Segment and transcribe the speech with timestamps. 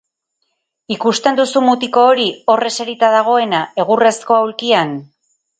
[0.95, 4.99] Ikusten duzu mutiko hori, hor eserita dagoena, egurrezko aulkian?